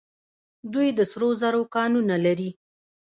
دوی 0.73 0.87
د 0.97 0.99
سرو 1.11 1.29
زرو 1.41 1.61
کانونه 1.75 2.15
لري. 2.25 2.49